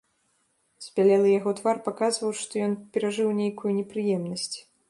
[0.85, 4.53] Збялелы яго твар паказваў, што ён перажыў нейкую непрыемнасць.